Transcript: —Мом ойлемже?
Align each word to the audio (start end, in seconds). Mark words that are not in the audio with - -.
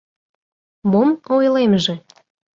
—Мом 0.91 1.09
ойлемже? 1.35 1.95